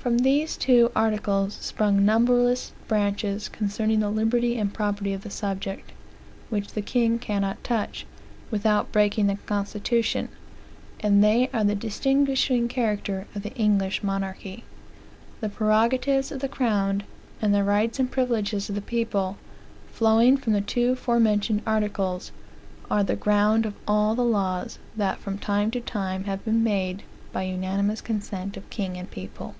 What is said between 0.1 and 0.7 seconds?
these